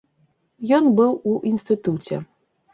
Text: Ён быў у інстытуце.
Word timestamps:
Ён 0.77 0.89
быў 1.01 1.11
у 1.33 1.35
інстытуце. 1.53 2.23